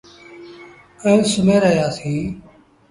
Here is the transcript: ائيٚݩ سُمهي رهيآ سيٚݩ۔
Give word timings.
ائيٚݩ 1.03 1.27
سُمهي 1.31 1.57
رهيآ 1.63 1.87
سيٚݩ۔ 1.97 2.27